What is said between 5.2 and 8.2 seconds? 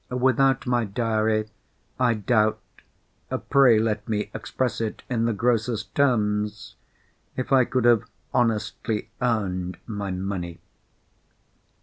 the grossest terms!—if I could have